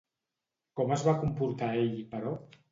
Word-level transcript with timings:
Com 0.79 0.95
es 0.97 1.05
va 1.09 1.15
comportar 1.21 1.71
ell, 1.85 1.95
però? 2.17 2.37